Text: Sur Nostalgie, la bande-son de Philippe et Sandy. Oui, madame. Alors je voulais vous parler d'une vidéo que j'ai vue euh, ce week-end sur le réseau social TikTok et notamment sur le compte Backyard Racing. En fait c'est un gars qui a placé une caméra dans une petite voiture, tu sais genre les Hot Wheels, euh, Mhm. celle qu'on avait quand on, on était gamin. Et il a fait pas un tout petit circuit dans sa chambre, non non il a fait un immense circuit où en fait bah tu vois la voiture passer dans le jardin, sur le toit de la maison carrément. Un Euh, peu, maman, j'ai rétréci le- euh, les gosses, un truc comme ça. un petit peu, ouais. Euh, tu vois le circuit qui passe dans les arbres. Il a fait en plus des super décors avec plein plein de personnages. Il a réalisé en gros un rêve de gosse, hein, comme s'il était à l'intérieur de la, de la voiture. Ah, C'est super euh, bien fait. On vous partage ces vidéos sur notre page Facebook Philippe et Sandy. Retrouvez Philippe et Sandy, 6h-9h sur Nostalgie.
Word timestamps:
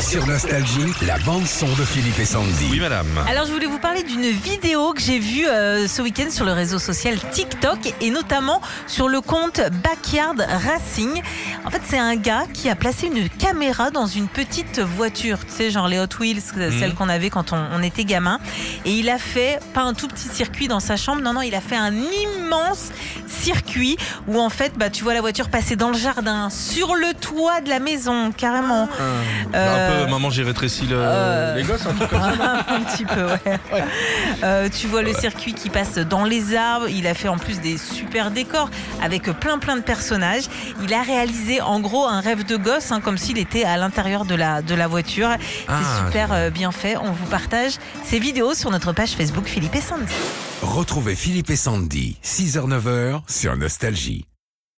Sur 0.00 0.26
Nostalgie, 0.26 0.92
la 1.06 1.18
bande-son 1.18 1.66
de 1.66 1.84
Philippe 1.84 2.18
et 2.18 2.24
Sandy. 2.24 2.68
Oui, 2.70 2.80
madame. 2.80 3.06
Alors 3.28 3.46
je 3.46 3.52
voulais 3.52 3.66
vous 3.66 3.78
parler 3.78 4.02
d'une 4.02 4.30
vidéo 4.30 4.92
que 4.92 5.00
j'ai 5.00 5.18
vue 5.18 5.46
euh, 5.46 5.86
ce 5.86 6.00
week-end 6.00 6.30
sur 6.30 6.44
le 6.44 6.52
réseau 6.52 6.78
social 6.78 7.18
TikTok 7.32 7.92
et 8.00 8.10
notamment 8.10 8.62
sur 8.86 9.08
le 9.08 9.20
compte 9.20 9.60
Backyard 9.82 10.36
Racing. 10.38 11.20
En 11.64 11.70
fait 11.70 11.82
c'est 11.84 11.98
un 11.98 12.16
gars 12.16 12.44
qui 12.52 12.68
a 12.70 12.74
placé 12.74 13.06
une 13.08 13.28
caméra 13.28 13.90
dans 13.90 14.06
une 14.06 14.26
petite 14.28 14.78
voiture, 14.80 15.38
tu 15.44 15.52
sais 15.52 15.70
genre 15.70 15.86
les 15.88 15.98
Hot 15.98 16.06
Wheels, 16.18 16.40
euh, 16.56 16.70
Mhm. 16.70 16.78
celle 16.78 16.94
qu'on 16.94 17.08
avait 17.08 17.28
quand 17.30 17.52
on, 17.52 17.62
on 17.74 17.82
était 17.82 18.04
gamin. 18.04 18.38
Et 18.84 18.92
il 18.92 19.10
a 19.10 19.18
fait 19.18 19.58
pas 19.74 19.82
un 19.82 19.92
tout 19.94 20.08
petit 20.08 20.28
circuit 20.28 20.68
dans 20.68 20.80
sa 20.80 20.96
chambre, 20.96 21.20
non 21.22 21.32
non 21.34 21.42
il 21.42 21.54
a 21.54 21.60
fait 21.60 21.76
un 21.76 21.92
immense 21.94 22.90
circuit 23.26 23.96
où 24.26 24.40
en 24.40 24.48
fait 24.50 24.72
bah 24.76 24.88
tu 24.90 25.04
vois 25.04 25.14
la 25.14 25.20
voiture 25.20 25.48
passer 25.48 25.76
dans 25.76 25.90
le 25.90 25.98
jardin, 25.98 26.48
sur 26.50 26.94
le 26.94 27.12
toit 27.14 27.60
de 27.60 27.68
la 27.68 27.78
maison 27.80 28.32
carrément. 28.32 28.88
Un 29.52 29.56
Euh, 29.58 30.04
peu, 30.04 30.10
maman, 30.10 30.30
j'ai 30.30 30.42
rétréci 30.44 30.86
le- 30.86 30.96
euh, 30.98 31.54
les 31.56 31.62
gosses, 31.64 31.86
un 31.86 31.94
truc 31.94 32.08
comme 32.10 32.22
ça. 32.22 32.64
un 32.68 32.80
petit 32.80 33.04
peu, 33.04 33.24
ouais. 33.26 33.58
Euh, 34.42 34.68
tu 34.68 34.86
vois 34.86 35.02
le 35.02 35.12
circuit 35.12 35.52
qui 35.54 35.68
passe 35.70 35.94
dans 35.98 36.24
les 36.24 36.54
arbres. 36.56 36.88
Il 36.88 37.06
a 37.06 37.14
fait 37.14 37.28
en 37.28 37.38
plus 37.38 37.60
des 37.60 37.76
super 37.78 38.30
décors 38.30 38.70
avec 39.02 39.24
plein 39.38 39.58
plein 39.58 39.76
de 39.76 39.82
personnages. 39.82 40.44
Il 40.82 40.92
a 40.94 41.02
réalisé 41.02 41.47
en 41.60 41.80
gros 41.80 42.06
un 42.06 42.20
rêve 42.20 42.44
de 42.44 42.56
gosse, 42.56 42.92
hein, 42.92 43.00
comme 43.00 43.18
s'il 43.18 43.38
était 43.38 43.64
à 43.64 43.76
l'intérieur 43.76 44.24
de 44.24 44.34
la, 44.34 44.62
de 44.62 44.74
la 44.74 44.86
voiture. 44.86 45.28
Ah, 45.68 45.80
C'est 45.82 46.06
super 46.06 46.32
euh, 46.32 46.50
bien 46.50 46.72
fait. 46.72 46.96
On 46.96 47.12
vous 47.12 47.26
partage 47.26 47.78
ces 48.04 48.18
vidéos 48.18 48.54
sur 48.54 48.70
notre 48.70 48.92
page 48.92 49.10
Facebook 49.10 49.46
Philippe 49.46 49.74
et 49.74 49.80
Sandy. 49.80 50.12
Retrouvez 50.62 51.14
Philippe 51.14 51.50
et 51.50 51.56
Sandy, 51.56 52.18
6h-9h 52.24 53.22
sur 53.28 53.56
Nostalgie. 53.56 54.24